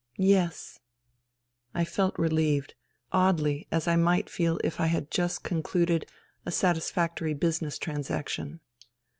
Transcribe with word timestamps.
"Yes." 0.37 0.79
I 1.75 1.85
felt 1.85 2.17
relieved— 2.17 2.73
oddly 3.11 3.67
as 3.71 3.87
I 3.87 3.97
might 3.97 4.31
feel 4.31 4.59
if 4.63 4.79
I 4.79 4.87
had 4.87 5.11
just 5.11 5.43
concluded 5.43 6.09
a 6.43 6.49
satisfactory 6.49 7.35
business 7.35 7.77
transaction. 7.77 8.61